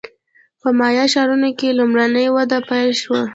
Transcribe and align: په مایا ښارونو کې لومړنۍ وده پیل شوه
په 0.61 0.69
مایا 0.79 1.05
ښارونو 1.13 1.49
کې 1.59 1.77
لومړنۍ 1.79 2.27
وده 2.35 2.59
پیل 2.69 2.91
شوه 3.01 3.21